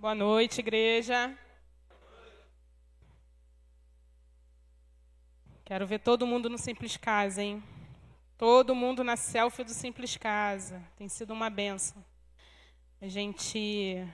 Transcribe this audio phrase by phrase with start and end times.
[0.00, 1.36] Boa noite, igreja.
[5.64, 7.60] Quero ver todo mundo no Simples Casa, hein?
[8.36, 10.80] Todo mundo na selfie do Simples Casa.
[10.96, 12.04] Tem sido uma benção.
[13.00, 14.06] A gente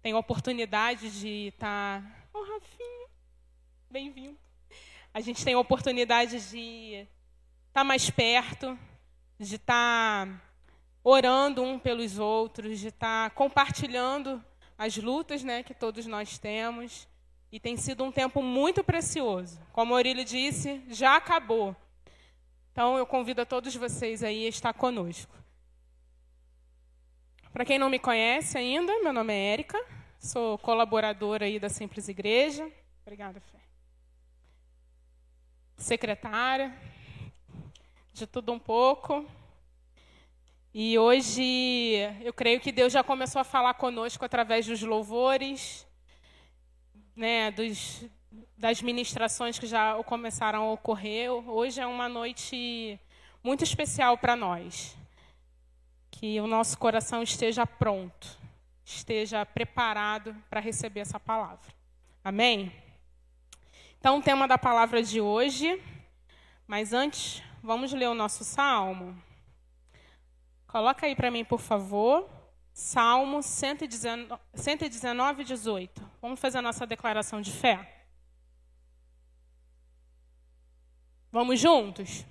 [0.00, 2.00] tem a oportunidade de estar.
[2.00, 2.28] Tá...
[2.32, 3.08] Oh, Rafinha,
[3.90, 4.38] bem-vindo.
[5.12, 7.08] A gente tem a oportunidade de
[7.66, 8.78] estar tá mais perto,
[9.36, 10.42] de estar tá
[11.02, 14.40] orando um pelos outros, de estar compartilhando
[14.80, 17.06] as lutas né, que todos nós temos.
[17.52, 19.60] E tem sido um tempo muito precioso.
[19.72, 21.76] Como a Aurílio disse, já acabou.
[22.72, 25.36] Então eu convido a todos vocês aí a estar conosco.
[27.52, 29.84] Para quem não me conhece ainda, meu nome é Érica,
[30.18, 32.66] sou colaboradora aí da Simples Igreja.
[33.02, 33.58] Obrigada, Fê.
[35.76, 36.74] Secretária,
[38.14, 39.26] de tudo um pouco.
[40.72, 45.84] E hoje eu creio que Deus já começou a falar conosco através dos louvores,
[47.16, 48.04] né, dos,
[48.56, 51.28] das ministrações que já começaram a ocorrer.
[51.28, 53.00] Hoje é uma noite
[53.42, 54.96] muito especial para nós.
[56.08, 58.38] Que o nosso coração esteja pronto,
[58.84, 61.74] esteja preparado para receber essa palavra.
[62.22, 62.72] Amém?
[63.98, 65.82] Então, o tema da palavra de hoje,
[66.64, 69.20] mas antes, vamos ler o nosso salmo.
[70.70, 72.30] Coloca aí para mim, por favor.
[72.72, 76.10] Salmo 119, 119, 18.
[76.22, 78.06] Vamos fazer a nossa declaração de fé.
[81.32, 82.24] Vamos juntos?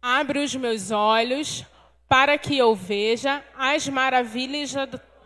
[0.00, 1.66] Abre os meus olhos
[2.08, 4.72] para que eu veja as maravilhas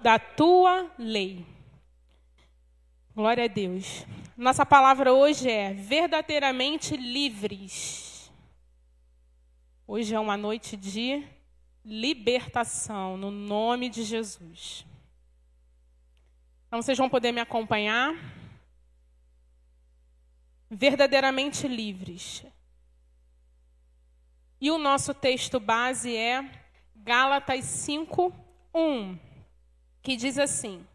[0.00, 1.44] da tua lei.
[3.14, 4.06] Glória a Deus.
[4.34, 8.07] Nossa palavra hoje é verdadeiramente livres.
[9.90, 11.26] Hoje é uma noite de
[11.82, 14.84] libertação, no nome de Jesus.
[16.66, 18.14] Então vocês vão poder me acompanhar.
[20.70, 22.44] Verdadeiramente livres.
[24.60, 26.44] E o nosso texto base é
[26.94, 28.30] Gálatas 5,
[28.74, 29.18] 1,
[30.02, 30.86] que diz assim: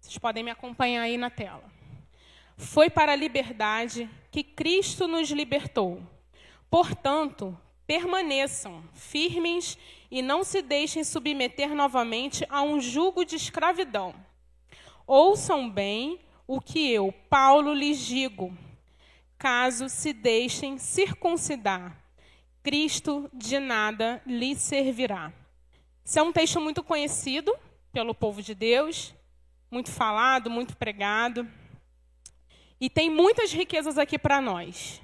[0.00, 1.68] vocês podem me acompanhar aí na tela.
[2.56, 6.00] Foi para a liberdade que Cristo nos libertou.
[6.70, 7.58] Portanto,
[7.90, 9.76] permaneçam firmes
[10.08, 14.14] e não se deixem submeter novamente a um jugo de escravidão.
[15.04, 18.56] Ouçam bem o que eu, Paulo, lhes digo.
[19.36, 22.00] Caso se deixem circuncidar,
[22.62, 25.32] Cristo de nada lhes servirá.
[26.04, 27.52] Isso é um texto muito conhecido
[27.92, 29.12] pelo povo de Deus,
[29.68, 31.44] muito falado, muito pregado.
[32.80, 35.02] E tem muitas riquezas aqui para nós.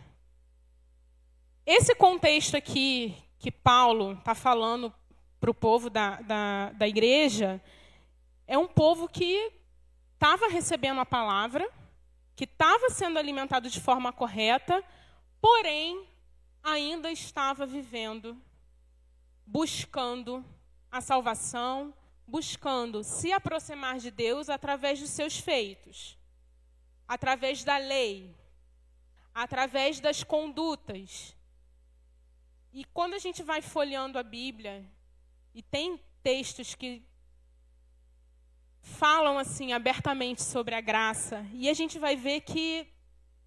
[1.67, 4.95] Esse contexto aqui que Paulo está falando
[5.41, 7.61] para o povo da, da, da igreja
[8.47, 9.53] é um povo que
[10.15, 11.69] estava recebendo a palavra,
[12.37, 14.81] que estava sendo alimentado de forma correta,
[15.41, 16.07] porém
[16.63, 18.41] ainda estava vivendo,
[19.45, 20.45] buscando
[20.89, 21.93] a salvação,
[22.29, 26.17] buscando se aproximar de Deus através dos seus feitos,
[27.09, 28.33] através da lei,
[29.35, 31.36] através das condutas,
[32.77, 34.85] e quando a gente vai folheando a Bíblia,
[35.55, 37.03] e tem textos que
[38.83, 42.87] falam assim abertamente sobre a graça, e a gente vai ver que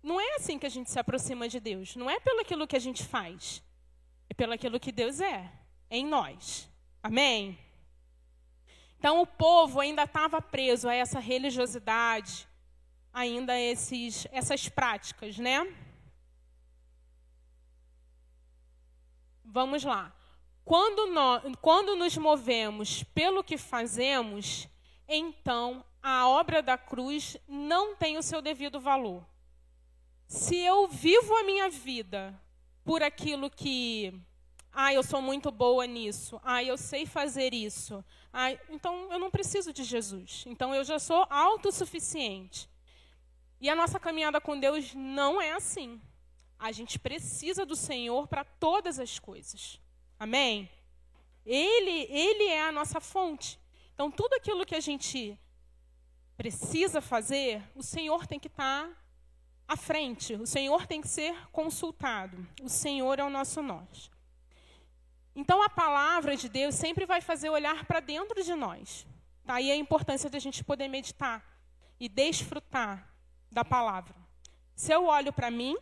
[0.01, 2.75] não é assim que a gente se aproxima de Deus, não é pelo aquilo que
[2.75, 3.61] a gente faz,
[4.27, 5.47] é pelo aquilo que Deus é
[5.91, 6.67] em nós.
[7.03, 7.55] Amém?
[8.97, 12.47] Então o povo ainda estava preso a essa religiosidade,
[13.13, 15.71] ainda esses, essas práticas, né?
[19.51, 20.13] Vamos lá.
[20.63, 24.69] Quando, nós, quando nos movemos pelo que fazemos,
[25.07, 29.25] então a obra da cruz não tem o seu devido valor.
[30.27, 32.39] Se eu vivo a minha vida
[32.85, 34.13] por aquilo que,
[34.71, 39.31] ah, eu sou muito boa nisso, ah, eu sei fazer isso, ah, então eu não
[39.31, 40.43] preciso de Jesus.
[40.45, 42.69] Então eu já sou autossuficiente.
[43.59, 45.99] E a nossa caminhada com Deus não é assim.
[46.59, 49.79] A gente precisa do Senhor para todas as coisas.
[50.19, 50.69] Amém?
[51.45, 53.57] Ele, ele é a nossa fonte.
[53.93, 55.39] Então, tudo aquilo que a gente
[56.37, 58.97] precisa fazer, o Senhor tem que estar tá
[59.67, 60.35] à frente.
[60.35, 62.47] O Senhor tem que ser consultado.
[62.61, 64.11] O Senhor é o nosso nós.
[65.35, 69.07] Então, a palavra de Deus sempre vai fazer olhar para dentro de nós.
[69.45, 69.73] Daí tá?
[69.73, 71.43] a importância de a gente poder meditar
[71.99, 73.11] e desfrutar
[73.51, 74.15] da palavra.
[74.75, 75.75] Se eu olho para mim,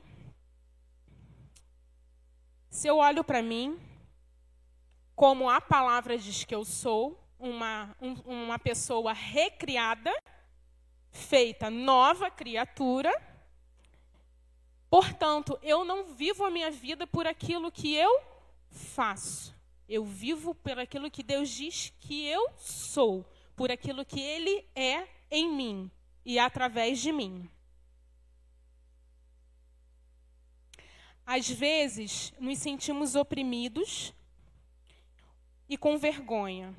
[2.69, 3.79] se eu olho para mim
[5.15, 10.13] como a palavra diz que eu sou, uma, um, uma pessoa recriada,
[11.09, 13.11] feita nova criatura.
[14.89, 18.21] Portanto, eu não vivo a minha vida por aquilo que eu
[18.69, 19.55] faço.
[19.89, 23.25] Eu vivo por aquilo que Deus diz que eu sou,
[23.55, 25.91] por aquilo que Ele é em mim
[26.23, 27.49] e através de mim.
[31.29, 34.13] Às vezes, nos sentimos oprimidos
[35.67, 36.73] e com vergonha,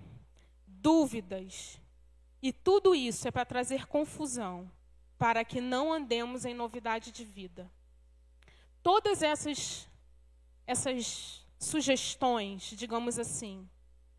[0.67, 1.79] dúvidas,
[2.41, 4.73] e tudo isso é para trazer confusão,
[5.19, 7.71] para que não andemos em novidade de vida.
[8.83, 9.87] Todas essas,
[10.67, 13.69] essas sugestões, digamos assim,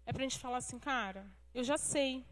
[0.06, 2.24] é para a gente falar assim, cara, eu já sei,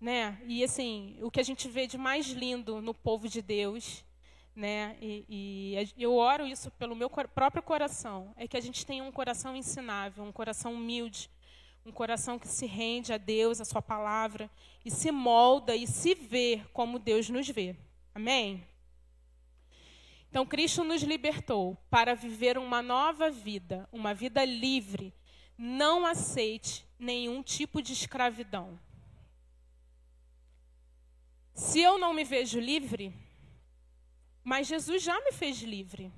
[0.00, 0.40] né?
[0.46, 4.04] E assim, o que a gente vê de mais lindo no povo de Deus
[4.54, 4.96] né?
[5.00, 9.12] E, e, eu oro isso pelo meu próprio coração, é que a gente tenha um
[9.12, 11.30] coração ensinável, um coração humilde,
[11.84, 14.50] um coração que se rende a Deus, a Sua palavra,
[14.84, 17.76] e se molda e se vê como Deus nos vê.
[18.14, 18.66] Amém?
[20.28, 25.12] Então, Cristo nos libertou para viver uma nova vida, uma vida livre.
[25.58, 28.78] Não aceite nenhum tipo de escravidão.
[31.52, 33.12] Se eu não me vejo livre,
[34.42, 36.12] mas Jesus já me fez livre.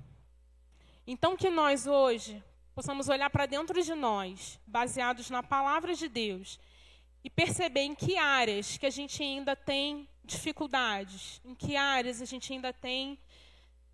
[1.05, 2.43] Então, que nós hoje
[2.73, 6.59] possamos olhar para dentro de nós, baseados na palavra de Deus,
[7.23, 12.25] e perceber em que áreas que a gente ainda tem dificuldades, em que áreas a
[12.25, 13.17] gente ainda tem,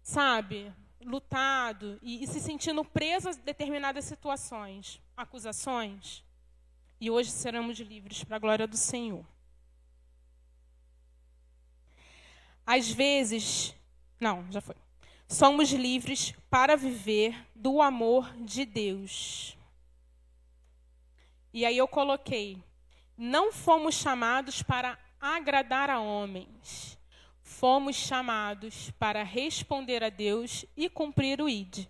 [0.02, 6.24] sabe, lutado e, e se sentindo preso a determinadas situações, acusações.
[7.00, 9.26] E hoje seremos livres para a glória do Senhor.
[12.66, 13.74] Às vezes,
[14.20, 14.76] não, já foi.
[15.28, 19.56] Somos livres para viver do amor de Deus.
[21.54, 22.62] E aí eu coloquei:
[23.18, 26.98] não fomos chamados para agradar a homens,
[27.42, 31.86] fomos chamados para responder a Deus e cumprir o ID.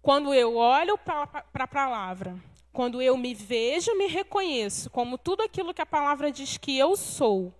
[0.00, 2.36] Quando eu olho para a palavra,
[2.72, 6.94] quando eu me vejo, me reconheço como tudo aquilo que a palavra diz que eu
[6.94, 7.52] sou,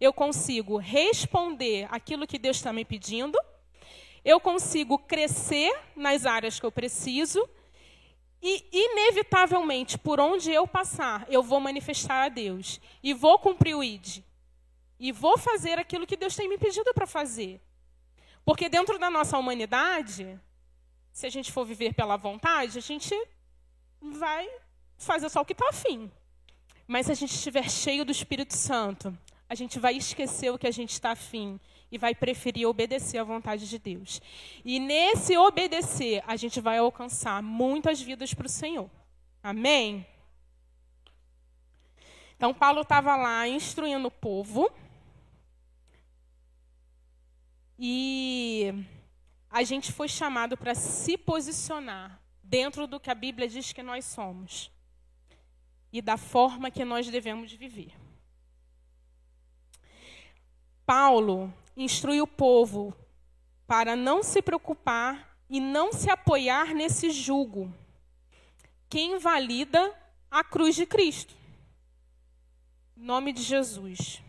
[0.00, 3.38] eu consigo responder aquilo que Deus está me pedindo
[4.24, 7.48] eu consigo crescer nas áreas que eu preciso
[8.42, 13.82] e, inevitavelmente, por onde eu passar, eu vou manifestar a Deus e vou cumprir o
[13.82, 14.22] ID.
[15.00, 17.58] E vou fazer aquilo que Deus tem me pedido para fazer.
[18.44, 20.38] Porque dentro da nossa humanidade,
[21.10, 23.14] se a gente for viver pela vontade, a gente
[24.00, 24.48] vai
[24.96, 26.10] fazer só o que está afim.
[26.86, 29.16] Mas se a gente estiver cheio do Espírito Santo,
[29.48, 31.58] a gente vai esquecer o que a gente está afim
[31.90, 34.20] e vai preferir obedecer à vontade de Deus.
[34.64, 38.90] E nesse obedecer, a gente vai alcançar muitas vidas para o Senhor.
[39.42, 40.06] Amém?
[42.36, 44.70] Então, Paulo estava lá instruindo o povo.
[47.78, 48.72] E
[49.50, 54.04] a gente foi chamado para se posicionar dentro do que a Bíblia diz que nós
[54.04, 54.70] somos
[55.92, 57.92] e da forma que nós devemos viver.
[60.88, 62.96] Paulo instrui o povo
[63.66, 67.70] para não se preocupar e não se apoiar nesse jugo
[68.88, 69.94] que invalida
[70.30, 71.34] a cruz de Cristo.
[72.96, 74.22] Em nome de Jesus.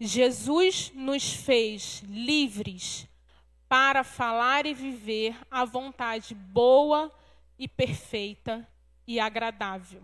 [0.00, 3.06] Jesus nos fez livres
[3.68, 7.08] para falar e viver a vontade boa
[7.56, 8.68] e perfeita
[9.06, 10.02] e agradável.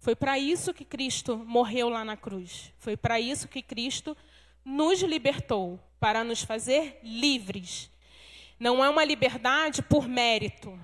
[0.00, 2.72] Foi para isso que Cristo morreu lá na cruz.
[2.76, 4.16] Foi para isso que Cristo
[4.64, 7.90] nos libertou para nos fazer livres.
[8.58, 10.78] Não é uma liberdade por mérito,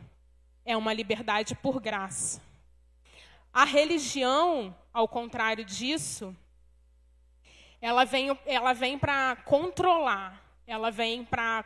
[0.64, 2.42] é uma liberdade por graça.
[3.52, 6.36] A religião, ao contrário disso,
[7.80, 11.64] ela vem, ela vem para controlar, ela vem para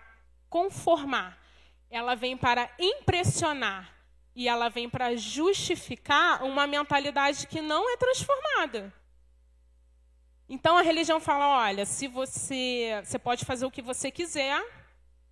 [0.49, 1.38] conformar,
[1.90, 3.92] ela vem para impressionar
[4.35, 8.92] e ela vem para justificar uma mentalidade que não é transformada.
[10.49, 14.63] Então a religião fala: olha, se você, você pode fazer o que você quiser,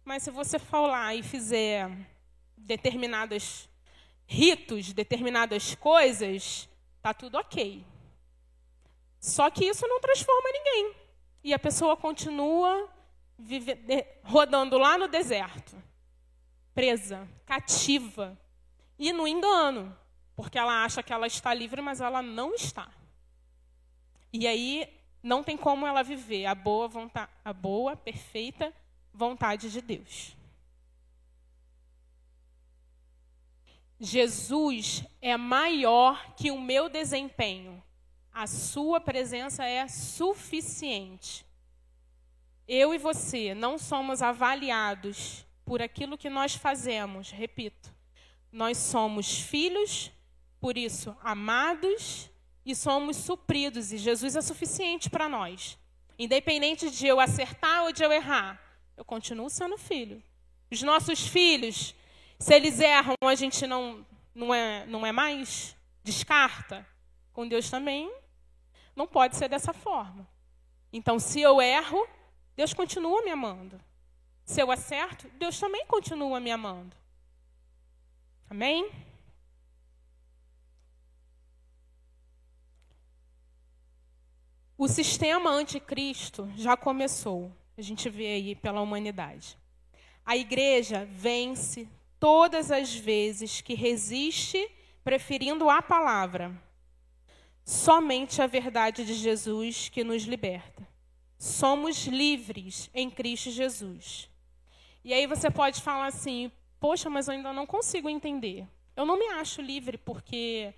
[0.05, 1.91] mas se você lá e fizer
[2.57, 3.69] determinados
[4.27, 6.69] ritos, determinadas coisas,
[7.01, 7.85] tá tudo ok.
[9.21, 10.95] Só que isso não transforma ninguém.
[11.45, 12.89] E a pessoa continua
[13.39, 13.77] vive,
[14.23, 15.77] rodando lá no deserto,
[16.75, 18.39] presa, cativa,
[18.99, 19.97] e no engano,
[20.37, 22.89] porque ela acha que ela está livre, mas ela não está.
[24.33, 28.75] E aí não tem como ela viver a boa, vontade, a boa, perfeita
[29.15, 30.37] vontade de Deus.
[34.01, 37.81] Jesus é maior que o meu desempenho.
[38.33, 41.47] A sua presença é suficiente.
[42.67, 47.95] Eu e você não somos avaliados por aquilo que nós fazemos, repito.
[48.51, 50.11] Nós somos filhos,
[50.61, 52.32] por isso amados
[52.65, 55.79] e somos supridos, e Jesus é suficiente para nós.
[56.19, 58.61] Independente de eu acertar ou de eu errar,
[58.97, 60.23] eu continuo sendo filho.
[60.71, 61.95] Os nossos filhos,
[62.39, 65.77] se eles erram, a gente não, não, é, não é mais?
[66.05, 66.87] Descarta.
[67.33, 68.13] Com Deus também
[68.95, 70.29] não pode ser dessa forma.
[70.93, 72.07] Então, se eu erro,
[72.55, 73.81] Deus continua me amando.
[74.45, 76.95] Se eu acerto, Deus também continua me amando.
[78.51, 78.91] Amém?
[84.83, 87.53] O sistema anticristo já começou.
[87.79, 89.57] A gente vê aí pela humanidade.
[90.27, 94.69] A igreja vence todas as vezes que resiste
[95.05, 96.53] preferindo a palavra.
[97.65, 100.85] Somente a verdade de Jesus que nos liberta.
[101.39, 104.29] Somos livres em Cristo Jesus.
[105.05, 108.67] E aí você pode falar assim: poxa, mas eu ainda não consigo entender.
[108.97, 110.75] Eu não me acho livre porque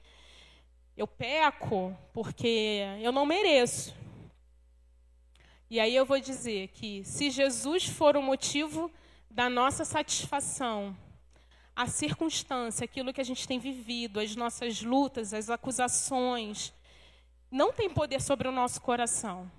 [0.96, 3.94] eu peco, porque eu não mereço.
[5.68, 8.90] E aí eu vou dizer que se Jesus for o motivo
[9.30, 10.96] da nossa satisfação,
[11.74, 16.72] a circunstância, aquilo que a gente tem vivido, as nossas lutas, as acusações,
[17.50, 19.50] não tem poder sobre o nosso coração.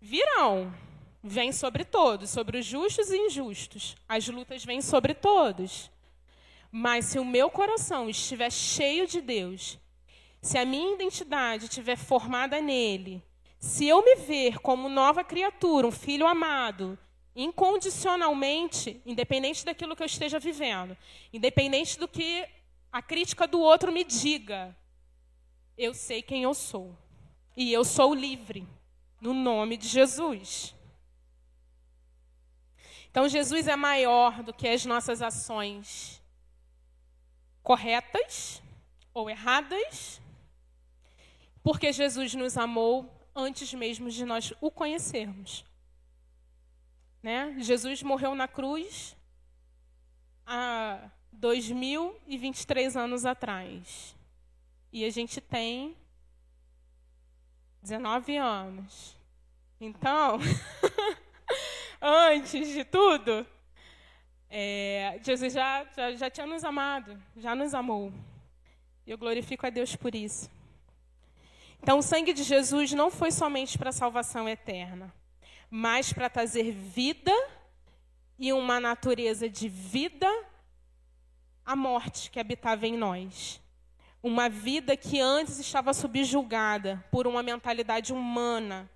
[0.00, 0.74] Virão,
[1.22, 3.96] vêm sobre todos, sobre os justos e injustos.
[4.08, 5.90] As lutas vêm sobre todos.
[6.70, 9.78] Mas se o meu coração estiver cheio de Deus,
[10.40, 13.22] se a minha identidade estiver formada nele,
[13.58, 16.98] se eu me ver como nova criatura, um filho amado,
[17.34, 20.96] incondicionalmente, independente daquilo que eu esteja vivendo,
[21.32, 22.46] independente do que
[22.92, 24.76] a crítica do outro me diga,
[25.76, 26.96] eu sei quem eu sou.
[27.56, 28.66] E eu sou livre,
[29.20, 30.74] no nome de Jesus.
[33.10, 36.17] Então, Jesus é maior do que as nossas ações
[37.68, 38.62] corretas
[39.12, 40.22] ou erradas,
[41.62, 45.66] porque Jesus nos amou antes mesmo de nós o conhecermos.
[47.22, 47.54] Né?
[47.58, 49.14] Jesus morreu na cruz
[50.46, 54.16] há 2023 anos atrás.
[54.90, 55.94] E a gente tem
[57.82, 59.14] 19 anos.
[59.78, 60.38] Então,
[62.00, 63.46] antes de tudo,
[64.50, 68.12] é, Jesus já, já, já tinha nos amado, já nos amou.
[69.06, 70.50] E eu glorifico a Deus por isso.
[71.82, 75.12] Então, o sangue de Jesus não foi somente para a salvação eterna
[75.70, 77.32] mas para trazer vida
[78.38, 80.28] e uma natureza de vida
[81.64, 83.60] à morte que habitava em nós.
[84.22, 88.90] Uma vida que antes estava subjugada por uma mentalidade humana,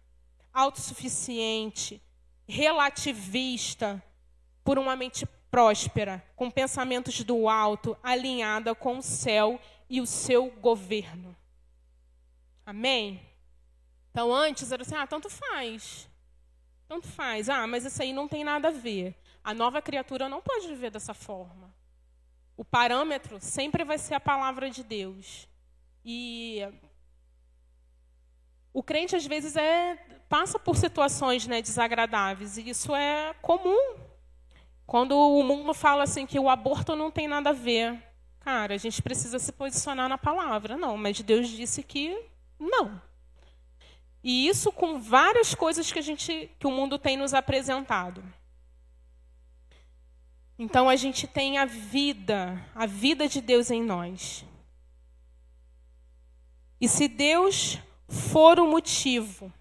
[0.53, 2.03] autossuficiente,
[2.47, 4.03] relativista,
[4.65, 10.51] por uma mente próspera, com pensamentos do alto, alinhada com o céu e o seu
[10.51, 11.37] governo.
[12.65, 13.21] Amém?
[14.11, 16.09] Então, antes era assim: ah, tanto faz.
[16.89, 17.51] Tanto faz.
[17.51, 19.15] Ah, mas isso aí não tem nada a ver.
[19.45, 21.71] A nova criatura não pode viver dessa forma.
[22.57, 25.47] O parâmetro sempre vai ser a palavra de Deus.
[26.03, 26.61] E
[28.73, 29.97] o crente às vezes é
[30.31, 34.02] passa por situações né, desagradáveis e isso é comum.
[34.87, 38.03] Quando o mundo fala assim que o aborto não tem nada a ver,
[38.41, 40.77] cara, a gente precisa se posicionar na palavra.
[40.77, 42.19] Não, mas Deus disse que
[42.59, 43.01] não.
[44.23, 48.23] E isso com várias coisas que a gente que o mundo tem nos apresentado.
[50.59, 54.45] Então a gente tem a vida, a vida de Deus em nós.
[56.81, 59.53] E se Deus for o motivo,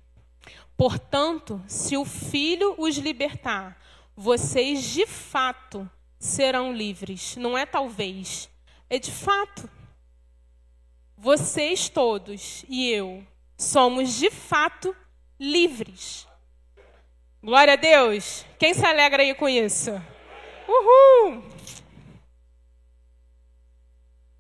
[0.75, 3.80] portanto, se o Filho os libertar,
[4.15, 5.89] vocês de fato
[6.20, 7.36] serão livres.
[7.36, 8.50] Não é talvez,
[8.89, 9.70] é de fato.
[11.18, 13.25] Vocês todos e eu
[13.58, 14.96] somos de fato
[15.39, 16.27] livres.
[17.44, 18.46] Glória a Deus.
[18.60, 19.91] Quem se alegra aí com isso?
[20.68, 21.44] Uhul!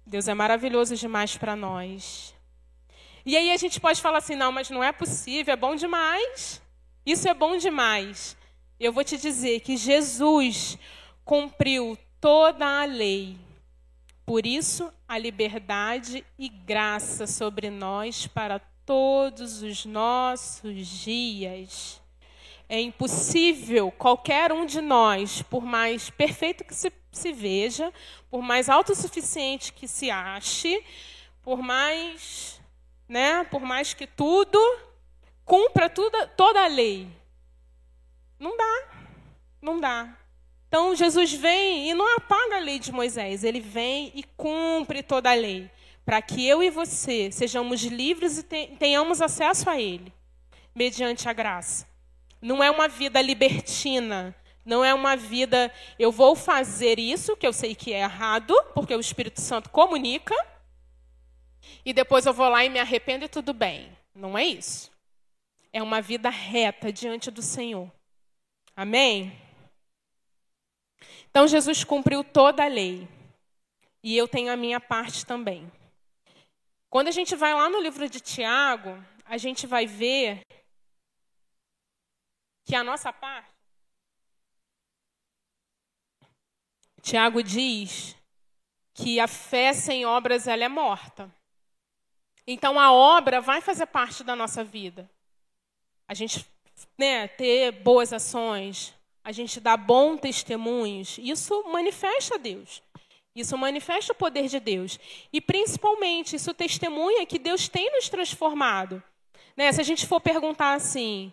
[0.05, 2.35] Deus é maravilhoso demais para nós.
[3.25, 6.61] E aí a gente pode falar assim: não, mas não é possível, é bom demais.
[7.05, 8.37] Isso é bom demais.
[8.81, 10.75] Eu vou te dizer que Jesus
[11.23, 13.37] cumpriu toda a lei.
[14.25, 22.01] Por isso, a liberdade e graça sobre nós para todos os nossos dias.
[22.67, 27.93] É impossível qualquer um de nós, por mais perfeito que se, se veja,
[28.31, 30.83] por mais autossuficiente que se ache,
[31.43, 32.59] por mais
[33.07, 33.43] né?
[33.43, 34.57] Por mais que tudo
[35.45, 37.20] cumpra tudo, toda a lei.
[38.41, 38.87] Não dá.
[39.61, 40.17] Não dá.
[40.67, 45.29] Então Jesus vem e não apaga a lei de Moisés, ele vem e cumpre toda
[45.29, 45.69] a lei,
[46.03, 48.43] para que eu e você sejamos livres e
[48.79, 50.11] tenhamos acesso a ele,
[50.73, 51.85] mediante a graça.
[52.41, 57.53] Não é uma vida libertina, não é uma vida, eu vou fazer isso, que eu
[57.53, 60.35] sei que é errado, porque o Espírito Santo comunica,
[61.85, 63.95] e depois eu vou lá e me arrependo e tudo bem.
[64.15, 64.89] Não é isso.
[65.71, 67.91] É uma vida reta diante do Senhor.
[68.75, 69.31] Amém?
[71.29, 73.07] Então Jesus cumpriu toda a lei.
[74.03, 75.71] E eu tenho a minha parte também.
[76.89, 80.45] Quando a gente vai lá no livro de Tiago, a gente vai ver
[82.65, 83.51] que a nossa parte
[87.01, 88.15] Tiago diz
[88.93, 91.33] que a fé sem obras ela é morta.
[92.45, 95.09] Então a obra vai fazer parte da nossa vida.
[96.07, 96.45] A gente
[96.97, 102.81] né, ter boas ações, a gente dar bons testemunhos, isso manifesta Deus.
[103.35, 104.99] Isso manifesta o poder de Deus.
[105.31, 109.01] E principalmente, isso testemunha que Deus tem nos transformado.
[109.55, 109.71] Né?
[109.71, 111.31] Se a gente for perguntar assim,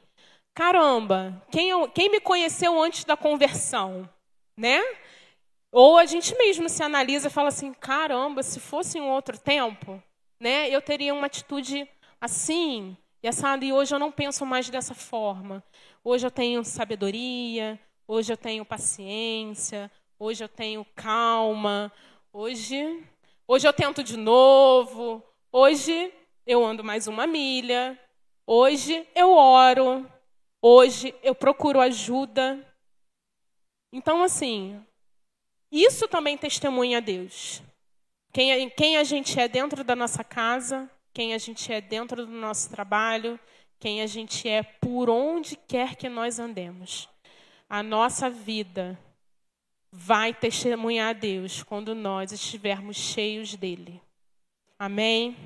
[0.54, 4.08] caramba, quem, eu, quem me conheceu antes da conversão?
[4.56, 4.80] Né?
[5.72, 10.02] Ou a gente mesmo se analisa e fala assim: caramba, se fosse em outro tempo,
[10.40, 11.88] né, eu teria uma atitude
[12.20, 15.62] assim, e assado, e hoje eu não penso mais dessa forma.
[16.04, 21.92] Hoje eu tenho sabedoria, hoje eu tenho paciência, hoje eu tenho calma,
[22.32, 23.04] hoje,
[23.46, 26.12] hoje eu tento de novo, hoje
[26.46, 27.98] eu ando mais uma milha,
[28.46, 30.10] hoje eu oro,
[30.62, 32.64] hoje eu procuro ajuda.
[33.92, 34.80] Então, assim,
[35.72, 37.62] isso também testemunha a Deus.
[38.32, 42.30] Quem, quem a gente é dentro da nossa casa, quem a gente é dentro do
[42.30, 43.40] nosso trabalho,
[43.80, 47.08] quem a gente é por onde quer que nós andemos.
[47.68, 48.96] A nossa vida
[49.90, 54.00] vai testemunhar a Deus quando nós estivermos cheios dele.
[54.78, 55.36] Amém?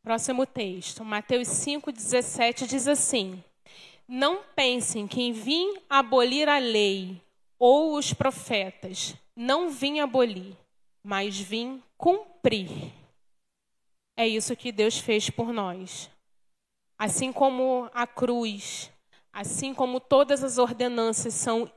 [0.00, 3.42] Próximo texto, Mateus 5,17 diz assim:
[4.06, 7.20] não pensem que vim abolir a lei
[7.58, 9.16] ou os profetas.
[9.34, 10.56] Não vim abolir,
[11.02, 12.92] mas vim cumprir.
[14.16, 16.10] É isso que Deus fez por nós.
[16.98, 18.90] Assim como a cruz,
[19.32, 21.70] assim como todas as ordenanças são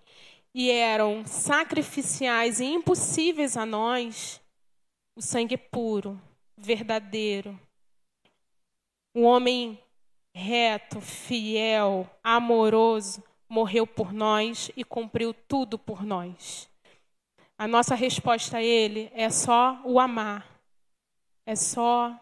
[0.54, 4.42] e eram sacrificiais e impossíveis a nós,
[5.16, 6.20] o sangue puro,
[6.58, 7.58] verdadeiro,
[9.14, 9.80] o homem
[10.34, 16.71] reto, fiel, amoroso, morreu por nós e cumpriu tudo por nós.
[17.62, 20.50] A nossa resposta a Ele é só o amar,
[21.46, 22.20] é só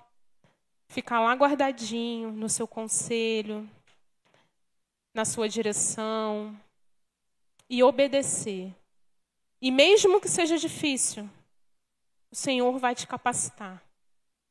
[0.90, 3.66] ficar lá guardadinho no seu conselho,
[5.16, 6.54] na sua direção
[7.70, 8.76] e obedecer.
[9.62, 11.24] E mesmo que seja difícil,
[12.30, 13.82] o Senhor vai te capacitar.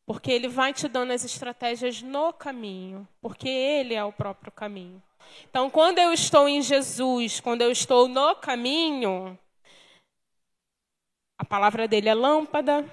[0.06, 5.02] Porque ele vai te dando as estratégias no caminho, porque ele é o próprio caminho.
[5.50, 9.38] Então, quando eu estou em Jesus, quando eu estou no caminho,
[11.38, 12.84] a palavra dele é lâmpada,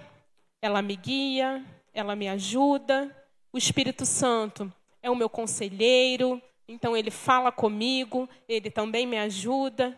[0.62, 3.13] ela me guia, ela me ajuda.
[3.51, 9.97] O Espírito Santo é o meu conselheiro, então ele fala comigo, ele também me ajuda.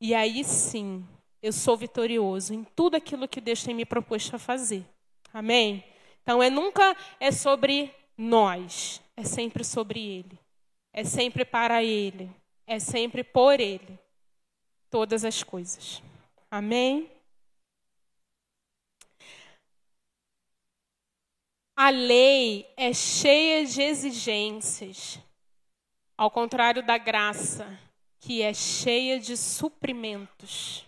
[0.00, 1.04] E aí sim,
[1.42, 4.84] eu sou vitorioso em tudo aquilo que Deus tem me proposto a fazer.
[5.32, 5.84] Amém?
[6.22, 10.38] Então, é nunca é sobre nós, é sempre sobre Ele.
[10.92, 12.30] É sempre para Ele,
[12.66, 13.98] é sempre por Ele.
[14.90, 16.02] Todas as coisas.
[16.50, 17.10] Amém?
[21.82, 25.18] A lei é cheia de exigências,
[26.14, 27.66] ao contrário da graça,
[28.18, 30.84] que é cheia de suprimentos.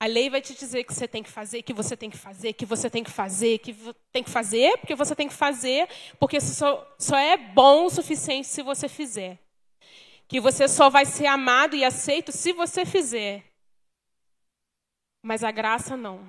[0.00, 2.54] A lei vai te dizer que você tem que fazer, que você tem que fazer,
[2.54, 3.76] que você tem que fazer, que
[4.10, 5.86] tem que fazer, porque você tem que fazer,
[6.18, 9.38] porque só, só é bom o suficiente se você fizer.
[10.26, 13.44] Que você só vai ser amado e aceito se você fizer.
[15.22, 16.20] Mas a graça não.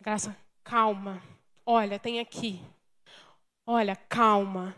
[0.00, 1.22] A graça, calma.
[1.66, 2.60] Olha, tem aqui.
[3.66, 4.76] Olha, calma.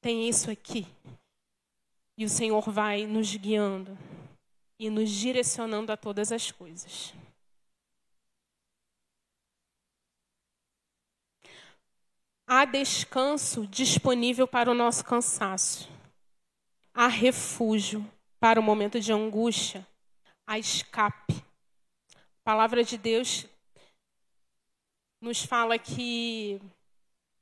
[0.00, 0.86] Tem isso aqui.
[2.16, 3.96] E o Senhor vai nos guiando
[4.78, 7.14] e nos direcionando a todas as coisas.
[12.46, 15.88] Há descanso disponível para o nosso cansaço.
[16.92, 18.04] Há refúgio
[18.38, 19.86] para o momento de angústia.
[20.46, 21.34] Há escape.
[22.14, 23.46] A palavra de Deus
[25.22, 26.60] nos fala que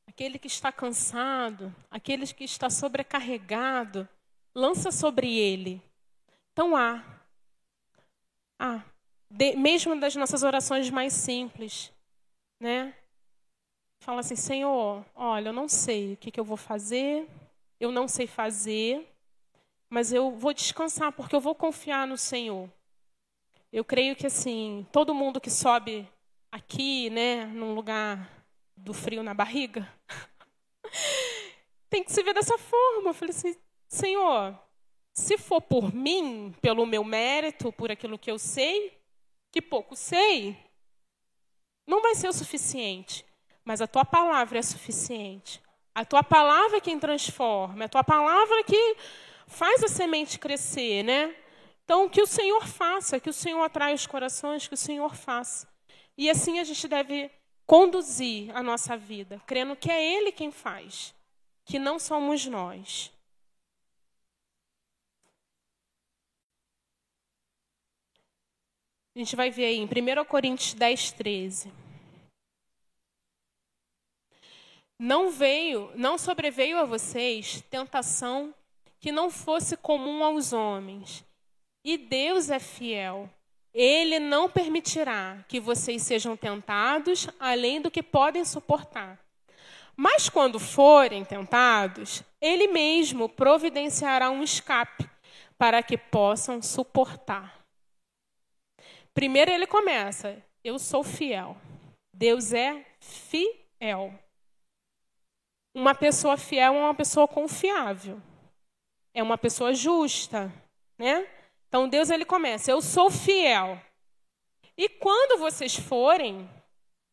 [0.07, 4.07] aquele que está cansado, aquele que está sobrecarregado,
[4.55, 5.83] lança sobre ele.
[6.53, 7.03] Então há.
[8.59, 8.85] Há.
[9.31, 11.91] De, mesmo das nossas orações mais simples,
[12.61, 12.95] né?
[14.03, 17.27] Fala assim, Senhor, olha, eu não sei o que, que eu vou fazer,
[17.79, 19.09] eu não sei fazer,
[19.89, 22.69] mas eu vou descansar porque eu vou confiar no Senhor.
[23.73, 26.07] Eu creio que assim, todo mundo que sobe
[26.51, 28.29] aqui, né, num lugar
[28.77, 29.89] do frio na barriga,
[31.89, 33.11] tem que se ver dessa forma.
[33.11, 33.57] Eu falei assim,
[33.89, 34.59] Senhor,
[35.13, 38.99] se for por mim, pelo meu mérito, por aquilo que eu sei,
[39.53, 40.57] que pouco sei,
[41.87, 43.25] não vai ser o suficiente.
[43.65, 45.61] Mas a tua palavra é suficiente.
[45.95, 47.85] A tua palavra é quem transforma.
[47.85, 48.97] A tua palavra é que
[49.47, 51.35] faz a semente crescer, né?
[51.85, 55.69] Então, que o Senhor faça, que o Senhor atraia os corações, que o Senhor faça.
[56.17, 57.31] E assim a gente deve
[57.67, 61.15] conduzir a nossa vida, crendo que é Ele quem faz,
[61.65, 63.13] que não somos nós.
[69.15, 71.73] A gente vai ver aí em 1 Coríntios 10, 13.
[74.99, 78.55] Não veio, não sobreveio a vocês tentação
[79.01, 81.25] que não fosse comum aos homens.
[81.83, 83.29] E Deus é fiel.
[83.73, 89.19] Ele não permitirá que vocês sejam tentados além do que podem suportar.
[89.97, 95.09] Mas quando forem tentados, Ele mesmo providenciará um escape
[95.59, 97.61] para que possam suportar.
[99.13, 101.57] Primeiro ele começa: Eu sou fiel.
[102.15, 104.19] Deus é fiel.
[105.75, 108.21] Uma pessoa fiel é uma pessoa confiável.
[109.13, 110.53] É uma pessoa justa,
[110.99, 111.29] né?
[111.71, 113.81] Então Deus ele começa: Eu sou fiel.
[114.77, 116.51] E quando vocês forem,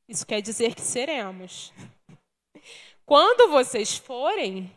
[0.10, 1.72] isso quer dizer que seremos.
[3.06, 4.70] Quando vocês forem,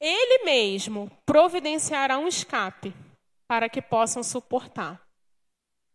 [0.00, 2.94] Ele mesmo providenciará um escape
[3.46, 5.02] para que possam suportar.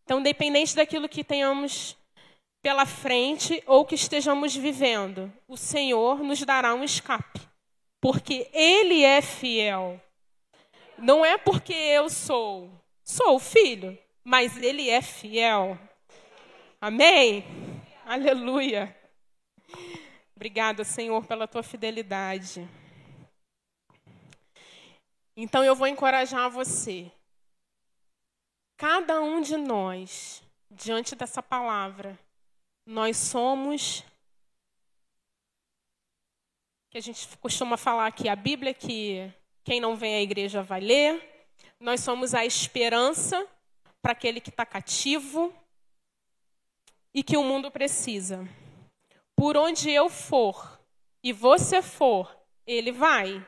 [0.04, 1.98] Então, dependente daquilo que tenhamos
[2.62, 7.40] pela frente ou que estejamos vivendo, o Senhor nos dará um escape,
[8.02, 10.00] porque Ele é fiel.
[11.02, 12.70] Não é porque eu sou,
[13.04, 15.78] sou filho, mas Ele é fiel.
[16.80, 17.46] Amém?
[18.06, 18.96] Aleluia.
[20.36, 22.68] Obrigada, Senhor, pela tua fidelidade.
[25.36, 27.12] Então eu vou encorajar você
[28.80, 32.18] Cada um de nós, diante dessa palavra,
[32.86, 34.06] nós somos
[36.90, 39.30] que a gente costuma falar aqui, a Bíblia que
[39.70, 41.46] quem não vem à igreja vai ler.
[41.80, 43.48] Nós somos a esperança
[44.02, 45.54] para aquele que está cativo
[47.14, 48.50] e que o mundo precisa.
[49.36, 50.82] Por onde eu for
[51.24, 53.46] e você for, ele vai.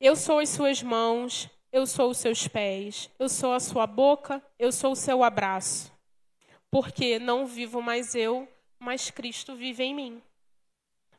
[0.00, 4.44] Eu sou as suas mãos, eu sou os seus pés, eu sou a sua boca,
[4.58, 5.92] eu sou o seu abraço.
[6.68, 10.22] Porque não vivo mais eu, mas Cristo vive em mim.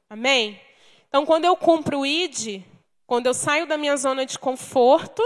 [0.10, 0.60] Amém?
[1.08, 2.64] Então, quando eu cumpro o ID,
[3.06, 5.22] quando eu saio da minha zona de conforto,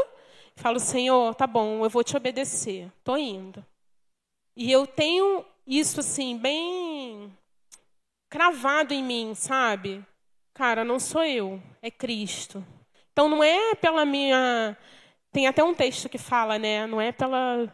[0.56, 3.65] falo, Senhor, tá bom, eu vou te obedecer, tô indo.
[4.56, 7.36] E eu tenho isso assim bem
[8.30, 10.06] cravado em mim, sabe?
[10.54, 12.65] Cara, não sou eu, é Cristo.
[13.12, 14.78] Então não é pela minha
[15.32, 16.86] tem até um texto que fala, né?
[16.86, 17.74] Não é pela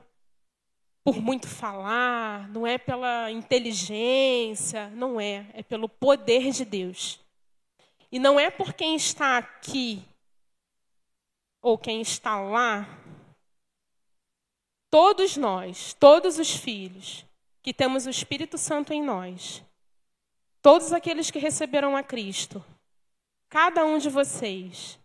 [1.03, 7.19] por muito falar, não é pela inteligência, não é, é pelo poder de Deus.
[8.11, 10.03] E não é por quem está aqui
[11.61, 12.87] ou quem está lá.
[14.89, 17.25] Todos nós, todos os filhos
[17.61, 19.61] que temos o Espírito Santo em nós,
[20.61, 22.63] todos aqueles que receberam a Cristo,
[23.49, 24.97] cada um de vocês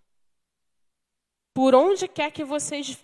[1.55, 2.99] por onde quer que vocês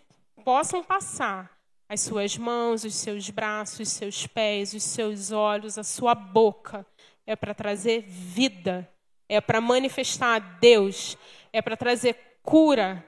[0.44, 1.58] possam passar,
[1.88, 6.86] as suas mãos, os seus braços, os seus pés, os seus olhos, a sua boca,
[7.26, 8.88] é para trazer vida,
[9.28, 11.16] é para manifestar a Deus,
[11.52, 13.04] é para trazer cura,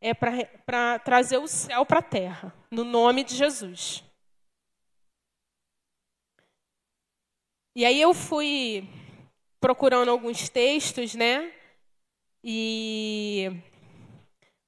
[0.00, 4.04] é para trazer o céu para a terra, no nome de Jesus.
[7.74, 8.86] E aí eu fui
[9.60, 11.52] procurando alguns textos, né?
[12.44, 13.50] E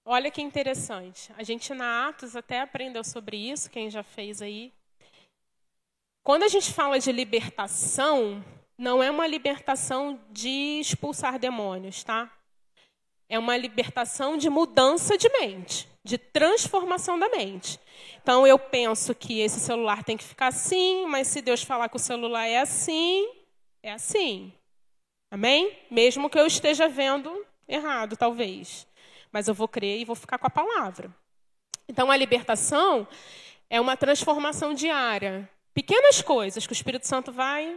[0.06, 1.32] Olha que interessante.
[1.34, 4.70] A gente na Atos até aprendeu sobre isso, quem já fez aí.
[6.22, 8.44] Quando a gente fala de libertação,
[8.76, 12.30] não é uma libertação de expulsar demônios, tá?
[13.28, 15.88] É uma libertação de mudança de mente.
[16.04, 17.80] de transformação da mente.
[18.22, 21.96] Então eu penso que esse celular tem que ficar assim, mas se Deus falar que
[21.96, 23.26] o celular é assim,
[23.82, 24.52] é assim.
[25.30, 25.76] Amém?
[25.90, 28.86] Mesmo que eu esteja vendo errado, talvez.
[29.32, 31.10] Mas eu vou crer e vou ficar com a palavra.
[31.88, 33.08] Então a libertação
[33.70, 35.48] é uma transformação diária.
[35.72, 37.76] Pequenas coisas que o Espírito Santo vai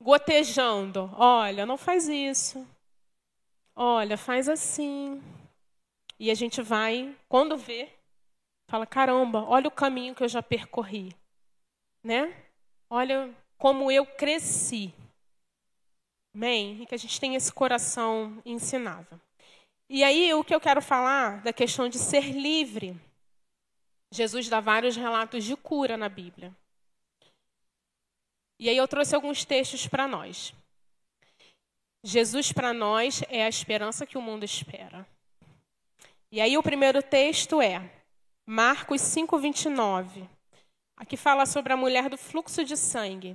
[0.00, 1.10] gotejando.
[1.14, 2.66] Olha, não faz isso.
[3.76, 5.22] Olha, faz assim.
[6.18, 7.88] E a gente vai, quando vê,
[8.68, 11.14] fala: caramba, olha o caminho que eu já percorri.
[12.02, 12.34] Né?
[12.88, 14.92] Olha como eu cresci.
[16.34, 16.82] Amém?
[16.82, 19.20] E que a gente tenha esse coração ensinável.
[19.88, 22.96] E aí, o que eu quero falar da questão de ser livre.
[24.12, 26.54] Jesus dá vários relatos de cura na Bíblia.
[28.60, 30.52] E aí eu trouxe alguns textos para nós.
[32.04, 35.08] Jesus para nós é a esperança que o mundo espera.
[36.30, 37.90] E aí o primeiro texto é
[38.46, 40.28] Marcos 5:29.
[40.94, 43.34] Aqui fala sobre a mulher do fluxo de sangue.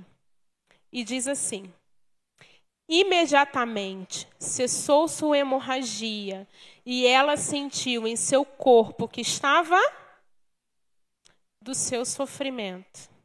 [0.92, 1.74] E diz assim:
[2.88, 6.46] Imediatamente cessou sua hemorragia
[6.84, 9.76] e ela sentiu em seu corpo que estava
[11.60, 13.15] do seu sofrimento.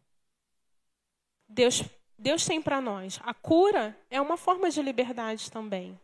[1.51, 1.83] Deus
[2.21, 3.19] Deus tem para nós.
[3.23, 5.99] A cura é uma forma de liberdade também.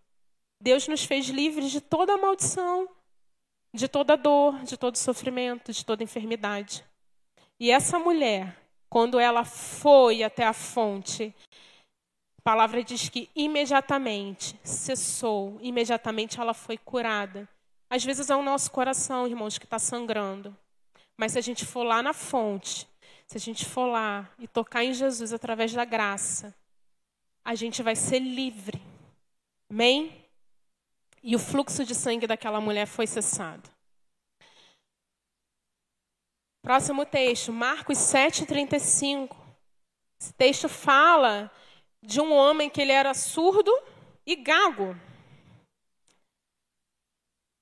[0.60, 2.90] Deus nos fez livres de toda a maldição,
[3.72, 6.84] de toda dor, de todo sofrimento, de toda enfermidade.
[7.60, 8.58] E essa mulher,
[8.90, 11.32] quando ela foi até a fonte,
[12.40, 17.48] a palavra diz que imediatamente cessou, imediatamente ela foi curada.
[17.92, 20.58] Às vezes é o nosso coração, irmãos, que está sangrando.
[21.16, 22.88] Mas se a gente for lá na fonte,
[23.28, 26.56] se a gente for lá e tocar em Jesus através da graça,
[27.44, 28.82] a gente vai ser livre.
[29.70, 30.26] Amém?
[31.22, 33.70] E o fluxo de sangue daquela mulher foi cessado.
[36.62, 39.36] Próximo texto, Marcos 7,35.
[40.22, 41.52] Esse texto fala
[42.02, 43.72] de um homem que ele era surdo
[44.26, 44.96] e gago.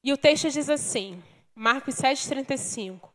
[0.03, 1.23] E o texto diz assim,
[1.55, 3.14] Marcos 7,35.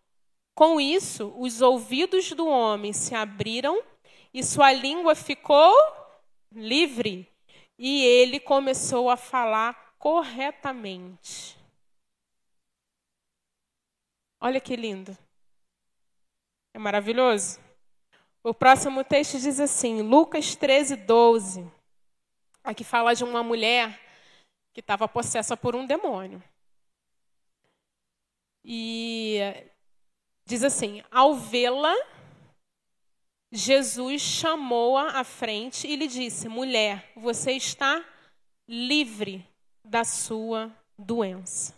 [0.61, 3.83] Com isso, os ouvidos do homem se abriram
[4.31, 5.75] e sua língua ficou
[6.53, 7.27] livre.
[7.79, 11.57] E ele começou a falar corretamente.
[14.38, 15.16] Olha que lindo.
[16.75, 17.59] É maravilhoso?
[18.44, 21.73] O próximo texto diz assim, Lucas 13, 12.
[22.62, 23.99] Aqui fala de uma mulher
[24.75, 26.44] que estava possessa por um demônio.
[28.62, 29.38] E
[30.50, 31.94] Diz assim: ao vê-la,
[33.52, 38.04] Jesus chamou-a à frente e lhe disse: Mulher, você está
[38.66, 39.46] livre
[39.84, 41.72] da sua doença.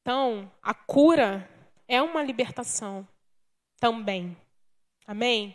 [0.00, 1.46] Então, a cura
[1.86, 3.06] é uma libertação
[3.78, 4.34] também.
[5.06, 5.54] Amém?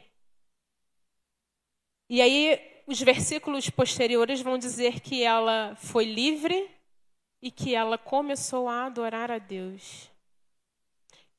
[2.07, 6.69] E aí, os versículos posteriores vão dizer que ela foi livre
[7.41, 10.10] e que ela começou a adorar a Deus.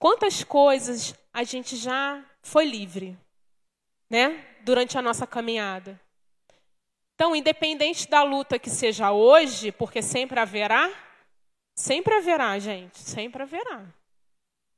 [0.02, 3.16] Quantas coisas a gente já foi livre,
[4.10, 4.30] né?
[4.64, 6.00] Durante a nossa caminhada.
[7.14, 10.90] Então, independente da luta que seja hoje, porque sempre haverá,
[11.78, 13.94] sempre haverá, gente, sempre haverá.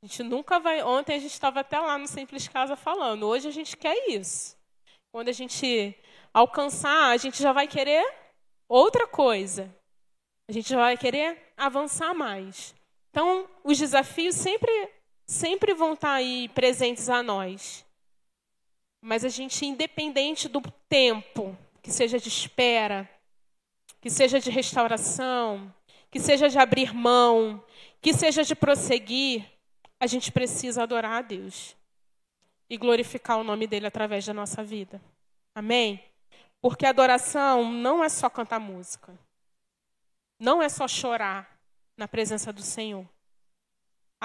[0.03, 0.83] A gente nunca vai.
[0.83, 3.25] Ontem a gente estava até lá no Simples Casa falando.
[3.25, 4.55] Hoje a gente quer isso.
[5.11, 5.97] Quando a gente
[6.31, 8.05] alcançar, a gente já vai querer
[8.69, 9.75] outra coisa.
[10.47, 12.75] A gente já vai querer avançar mais.
[13.09, 14.93] Então, os desafios sempre
[15.25, 17.85] sempre vão estar aí presentes a nós.
[19.01, 23.09] Mas a gente, independente do tempo, que seja de espera,
[24.01, 25.73] que seja de restauração,
[26.09, 27.63] que seja de abrir mão,
[28.01, 29.45] que seja de prosseguir,
[29.99, 31.75] a gente precisa adorar a Deus
[32.69, 35.01] e glorificar o nome dele através da nossa vida.
[35.53, 36.03] Amém?
[36.61, 39.17] Porque adoração não é só cantar música.
[40.39, 41.57] Não é só chorar
[41.95, 43.07] na presença do Senhor.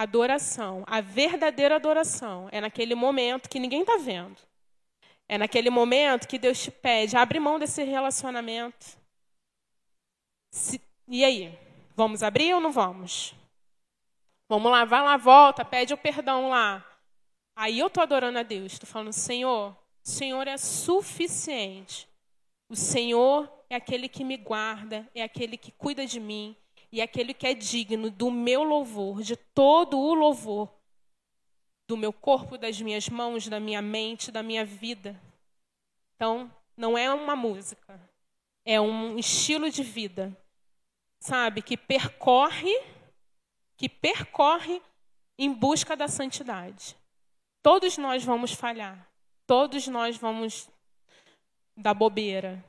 [0.00, 4.40] Adoração, a verdadeira adoração, é naquele momento que ninguém está vendo.
[5.28, 8.98] É naquele momento que Deus te pede, abre mão desse relacionamento.
[10.50, 11.54] Se, e aí?
[11.94, 13.34] Vamos abrir ou não vamos?
[14.48, 16.82] Vamos lá, vai lá, volta, pede o perdão lá.
[17.54, 22.08] Aí eu estou adorando a Deus, estou falando, Senhor, o Senhor é suficiente.
[22.70, 26.56] O Senhor é aquele que me guarda, é aquele que cuida de mim,
[26.92, 30.68] e aquele que é digno do meu louvor, de todo o louvor,
[31.88, 35.20] do meu corpo, das minhas mãos, da minha mente, da minha vida.
[36.14, 38.00] Então, não é uma música,
[38.64, 40.36] é um estilo de vida,
[41.20, 42.72] sabe, que percorre,
[43.76, 44.80] que percorre
[45.38, 46.96] em busca da santidade.
[47.62, 49.08] Todos nós vamos falhar,
[49.46, 50.68] todos nós vamos
[51.76, 52.64] dar bobeira,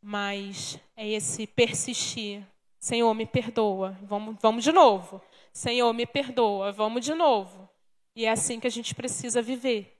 [0.00, 2.46] mas é esse persistir.
[2.78, 3.98] Senhor, me perdoa.
[4.02, 5.20] Vamos, vamos de novo.
[5.52, 6.72] Senhor, me perdoa.
[6.72, 7.68] Vamos de novo.
[8.14, 9.96] E é assim que a gente precisa viver.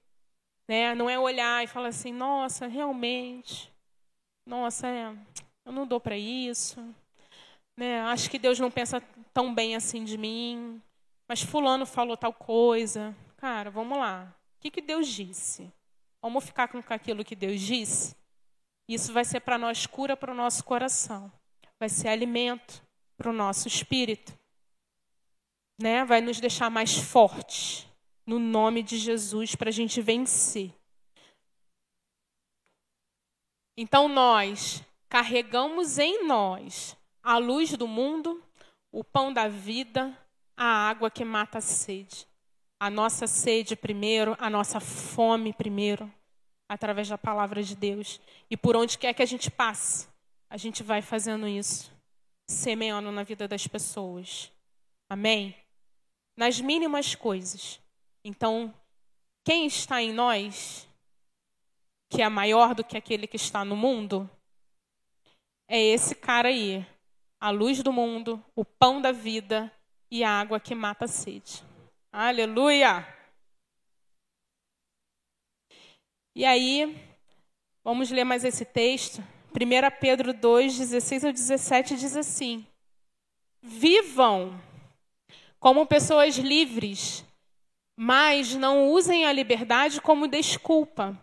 [0.69, 0.95] Né?
[0.95, 3.73] Não é olhar e falar assim, nossa, realmente,
[4.47, 5.15] nossa, é,
[5.65, 6.83] eu não dou para isso.
[7.77, 8.01] Né?
[8.03, 9.01] Acho que Deus não pensa
[9.33, 10.83] tão bem assim de mim.
[11.29, 13.15] Mas fulano falou tal coisa.
[13.37, 14.35] Cara, vamos lá.
[14.57, 15.73] O que, que Deus disse?
[16.21, 18.17] Vamos ficar com aquilo que Deus disse?
[18.89, 21.31] Isso vai ser para nós cura para o nosso coração,
[21.79, 22.83] vai ser alimento
[23.17, 24.33] para o nosso espírito,
[25.81, 26.05] né?
[26.05, 27.87] Vai nos deixar mais fortes
[28.27, 30.75] no nome de Jesus para a gente vencer.
[33.77, 38.43] Então nós carregamos em nós a luz do mundo,
[38.93, 40.17] o pão da vida,
[40.57, 42.27] a água que mata a sede.
[42.81, 46.13] A nossa sede primeiro, a nossa fome primeiro
[46.69, 48.21] através da palavra de Deus.
[48.51, 50.09] E por onde quer que a gente passe,
[50.51, 51.93] a gente vai fazendo isso,
[52.49, 54.51] semeando na vida das pessoas.
[55.09, 55.55] Amém?
[56.37, 57.81] Nas mínimas coisas.
[58.25, 58.75] Então,
[59.45, 60.89] quem está em nós,
[62.11, 64.29] que é maior do que aquele que está no mundo,
[65.69, 66.87] é esse cara aí,
[67.41, 69.73] a luz do mundo, o pão da vida
[70.11, 71.63] e a água que mata a sede.
[72.11, 73.07] Aleluia!
[76.35, 76.97] E aí,
[77.85, 79.23] vamos ler mais esse texto.
[79.53, 82.67] 1 Pedro 2, 16 ao 17 diz assim:
[83.63, 84.61] Vivam
[85.59, 87.25] como pessoas livres,
[87.99, 91.21] mas não usem a liberdade como desculpa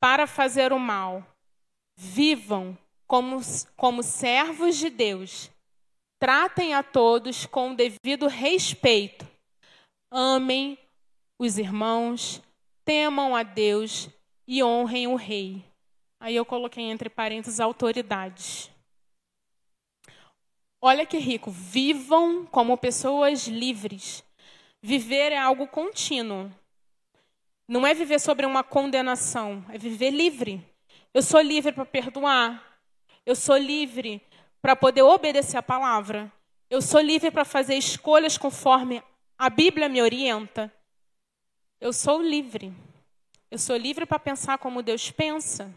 [0.00, 1.26] para fazer o mal.
[1.98, 2.76] Vivam
[3.06, 3.40] como,
[3.76, 5.50] como servos de Deus.
[6.18, 9.26] Tratem a todos com o devido respeito.
[10.10, 10.78] Amem
[11.38, 12.42] os irmãos,
[12.84, 14.08] temam a Deus
[14.46, 15.62] e honrem o rei.
[16.18, 18.70] Aí eu coloquei entre parênteses autoridades.
[20.80, 21.50] Olha que rico.
[21.50, 24.24] Vivam como pessoas livres.
[24.82, 26.50] Viver é algo contínuo.
[27.68, 30.64] Não é viver sobre uma condenação, é viver livre.
[31.12, 32.80] Eu sou livre para perdoar.
[33.24, 34.22] Eu sou livre
[34.62, 36.32] para poder obedecer a palavra.
[36.70, 39.02] Eu sou livre para fazer escolhas conforme
[39.36, 40.72] a Bíblia me orienta.
[41.80, 42.72] Eu sou livre.
[43.50, 45.74] Eu sou livre para pensar como Deus pensa.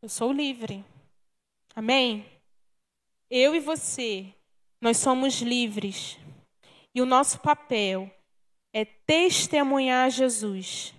[0.00, 0.84] Eu sou livre.
[1.74, 2.26] Amém?
[3.30, 4.34] Eu e você,
[4.80, 6.18] nós somos livres.
[6.94, 8.10] E o nosso papel
[8.72, 10.94] é testemunhar Jesus.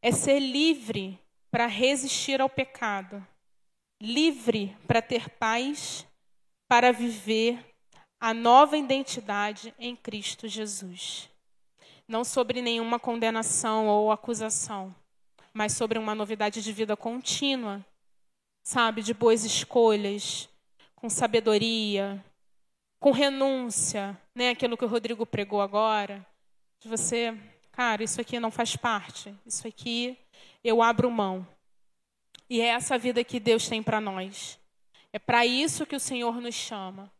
[0.00, 1.18] É ser livre
[1.50, 3.26] para resistir ao pecado.
[4.00, 6.06] Livre para ter paz,
[6.68, 7.58] para viver
[8.20, 11.28] a nova identidade em Cristo Jesus
[12.08, 14.94] não sobre nenhuma condenação ou acusação,
[15.56, 17.84] mas sobre uma novidade de vida contínua,
[18.62, 20.48] sabe, de boas escolhas,
[20.94, 22.22] com sabedoria,
[23.00, 24.50] com renúncia, né?
[24.50, 26.24] Aquilo que o Rodrigo pregou agora,
[26.78, 27.34] de você,
[27.72, 30.18] cara, isso aqui não faz parte, isso aqui
[30.62, 31.46] eu abro mão.
[32.50, 34.58] E é essa vida que Deus tem para nós.
[35.12, 37.10] É para isso que o Senhor nos chama,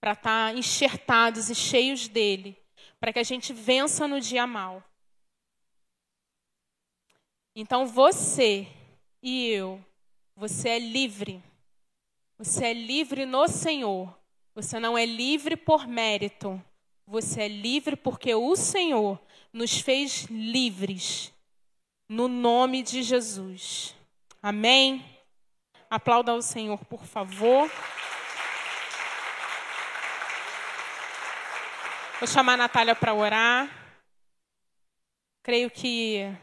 [0.00, 2.62] para estar tá enxertados e cheios dele
[3.02, 4.80] para que a gente vença no dia mal.
[7.54, 8.66] Então você
[9.22, 9.84] e eu,
[10.34, 11.42] você é livre.
[12.38, 14.12] Você é livre no Senhor.
[14.54, 16.62] Você não é livre por mérito.
[17.06, 19.20] Você é livre porque o Senhor
[19.52, 21.32] nos fez livres.
[22.08, 23.94] No nome de Jesus.
[24.42, 25.04] Amém?
[25.90, 27.70] Aplauda o Senhor, por favor.
[32.18, 33.68] Vou chamar a Natália para orar.
[35.42, 36.34] Creio que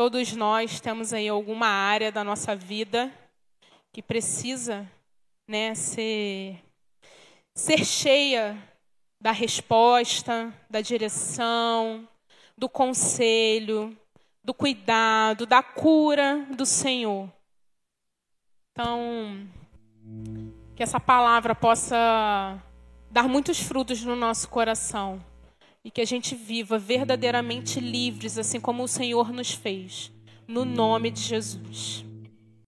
[0.00, 3.12] todos nós temos aí alguma área da nossa vida
[3.92, 4.90] que precisa
[5.46, 6.58] né, ser,
[7.54, 8.56] ser cheia
[9.20, 12.08] da resposta, da direção,
[12.56, 13.94] do conselho,
[14.42, 17.30] do cuidado, da cura do Senhor.
[18.72, 19.46] Então,
[20.74, 22.58] que essa palavra possa
[23.10, 25.22] dar muitos frutos no nosso coração
[25.84, 30.12] e que a gente viva verdadeiramente livres, assim como o Senhor nos fez,
[30.46, 32.04] no nome de Jesus.